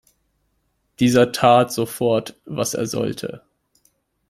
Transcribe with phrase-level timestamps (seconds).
[0.99, 3.43] Dieser tat sofort, was er sollte.